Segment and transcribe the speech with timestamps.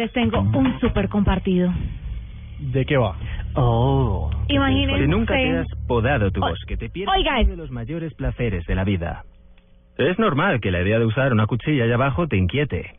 [0.00, 1.70] Les tengo un súper compartido.
[2.58, 3.18] ¿De qué va?
[3.54, 4.30] Oh.
[4.48, 5.02] Imagínense.
[5.02, 8.64] Si nunca te has podado tu bosque, te pierdes Oiga, uno de los mayores placeres
[8.64, 9.24] de la vida.
[9.98, 12.94] Es normal que la idea de usar una cuchilla allá abajo te inquiete.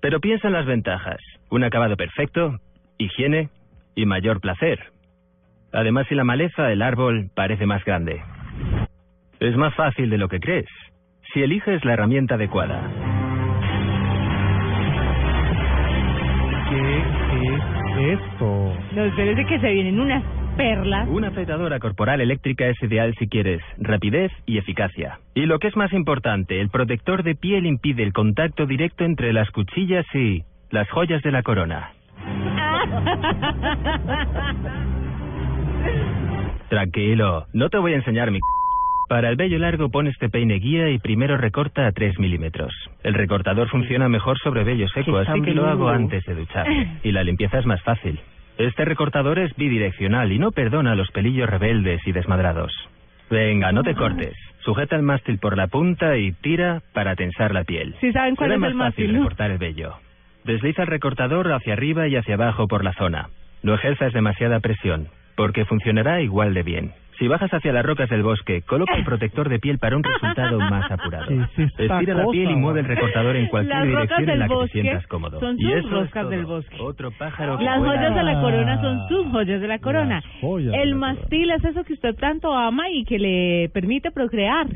[0.00, 1.18] Pero piensa en las ventajas.
[1.50, 2.56] Un acabado perfecto,
[2.96, 3.50] higiene
[3.94, 4.78] y mayor placer.
[5.74, 8.22] Además, si la maleza, el árbol, parece más grande.
[9.38, 10.68] Es más fácil de lo que crees.
[11.34, 13.07] Si eliges la herramienta adecuada.
[16.80, 18.74] ¿Qué es esto?
[18.92, 20.22] No, espérese que se vienen unas
[20.56, 21.08] perlas.
[21.08, 25.20] Una afeitadora corporal eléctrica es ideal si quieres rapidez y eficacia.
[25.34, 29.32] Y lo que es más importante, el protector de piel impide el contacto directo entre
[29.32, 31.92] las cuchillas y las joyas de la corona.
[36.68, 38.38] Tranquilo, no te voy a enseñar mi...
[39.08, 42.72] Para el vello largo pon este peine guía y primero recorta a 3 milímetros.
[43.02, 46.98] El recortador funciona mejor sobre vello seco, así que lo hago antes de ducharme.
[47.02, 48.20] Y la limpieza es más fácil.
[48.58, 52.72] Este recortador es bidireccional y no perdona los pelillos rebeldes y desmadrados.
[53.30, 54.34] Venga, no te cortes.
[54.60, 57.94] Sujeta el mástil por la punta y tira para tensar la piel.
[58.00, 59.18] ¿Sí saben cuál Será es más el fácil mástil, no?
[59.20, 59.94] recortar el vello.
[60.44, 63.28] Desliza el recortador hacia arriba y hacia abajo por la zona.
[63.62, 66.92] No ejerzas demasiada presión, porque funcionará igual de bien.
[67.18, 70.58] Si bajas hacia las rocas del bosque, coloca el protector de piel para un resultado
[70.60, 71.26] más apurado.
[71.26, 74.38] ¿Qué es Estira la piel y mueve el recortador en cualquier Las rocas dirección en
[74.38, 75.40] la que te sientas cómodo.
[75.40, 76.30] son y sus eso es rocas todo.
[76.30, 76.76] del bosque.
[76.80, 77.94] Otro pájaro que Las vuela.
[77.96, 80.22] joyas de la corona son sus joyas de la corona.
[80.72, 84.66] El mastil es eso que usted tanto ama y que le permite procrear.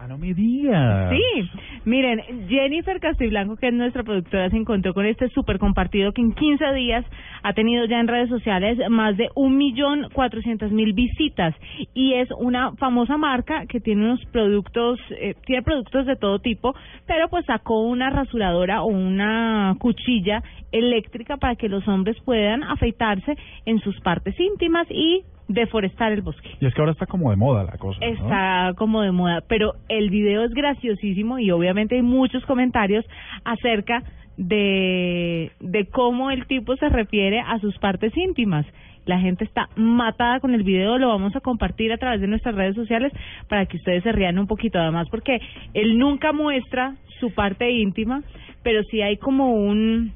[0.00, 1.10] Ah, no me digas.
[1.10, 1.50] Sí,
[1.88, 6.32] miren, Jennifer Castiblanco, que es nuestra productora, se encontró con este súper compartido que en
[6.32, 7.04] 15 días
[7.42, 11.54] ha tenido ya en redes sociales más de un millón cuatrocientos mil visitas.
[11.94, 16.74] Y es una famosa marca que tiene unos productos, eh, tiene productos de todo tipo,
[17.06, 23.36] pero pues sacó una rasuradora o una cuchilla eléctrica para que los hombres puedan afeitarse
[23.64, 26.50] en sus partes íntimas y deforestar el bosque.
[26.60, 27.98] Y es que ahora está como de moda la cosa.
[28.00, 28.06] ¿no?
[28.06, 33.04] Está como de moda, pero el video es graciosísimo y obviamente hay muchos comentarios
[33.44, 34.02] acerca
[34.36, 38.66] de, de cómo el tipo se refiere a sus partes íntimas.
[39.06, 42.54] La gente está matada con el video, lo vamos a compartir a través de nuestras
[42.54, 43.10] redes sociales
[43.48, 45.40] para que ustedes se rían un poquito además porque
[45.72, 48.22] él nunca muestra su parte íntima,
[48.62, 50.12] pero sí hay como un,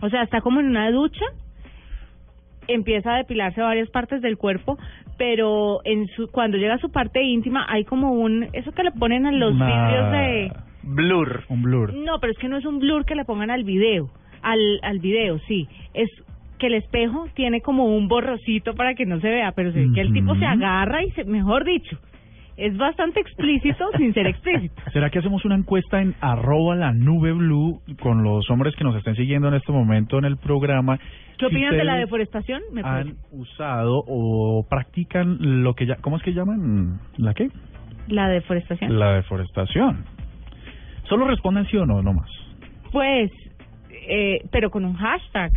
[0.00, 1.24] o sea, está como en una ducha
[2.68, 4.78] empieza a depilarse varias partes del cuerpo,
[5.18, 8.90] pero en su cuando llega a su parte íntima hay como un eso que le
[8.92, 10.52] ponen a los Una- vídeos de
[10.82, 11.44] Blur.
[11.48, 11.94] Un blur.
[11.94, 14.10] no, pero es que no es un blur que le pongan al video,
[14.42, 16.10] al al video, sí, es
[16.58, 19.88] que el espejo tiene como un borrocito para que no se vea, pero se ve
[19.94, 21.98] que el tipo se agarra y se, mejor dicho,
[22.56, 24.80] es bastante explícito sin ser explícito.
[24.92, 28.96] ¿Será que hacemos una encuesta en arroba la nube blue con los hombres que nos
[28.96, 30.98] estén siguiendo en este momento en el programa?
[30.98, 31.04] ¿Qué
[31.38, 32.62] Si opinan de la deforestación?
[32.72, 35.96] Me han usado o practican lo que ya...
[35.96, 37.00] ¿Cómo es que llaman?
[37.16, 37.48] ¿La qué?
[38.08, 38.98] La deforestación.
[38.98, 40.04] La deforestación.
[41.08, 42.30] Solo responden sí o no, no más.
[42.92, 43.30] Pues,
[44.08, 45.52] eh, pero con un hashtag.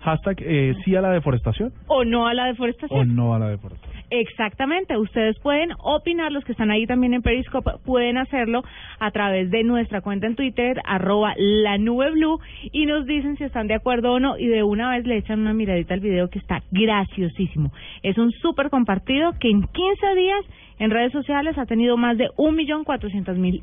[0.00, 3.00] Hashtag eh, sí a la deforestación O no a la deforestación.
[3.00, 3.91] o no a la deforestación.
[4.14, 8.62] Exactamente, ustedes pueden opinar, los que están ahí también en Periscope, pueden hacerlo
[9.00, 12.38] a través de nuestra cuenta en Twitter, arroba la nube blue,
[12.72, 15.40] y nos dicen si están de acuerdo o no, y de una vez le echan
[15.40, 17.72] una miradita al video que está graciosísimo.
[18.02, 20.44] Es un súper compartido que en 15 días
[20.78, 23.62] en redes sociales ha tenido más de un millón cuatrocientos mil